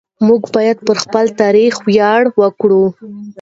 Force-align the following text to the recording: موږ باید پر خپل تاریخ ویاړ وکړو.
موږ 0.27 0.41
باید 0.55 0.77
پر 0.87 0.97
خپل 1.03 1.25
تاریخ 1.41 1.73
ویاړ 1.87 2.21
وکړو. 2.41 2.83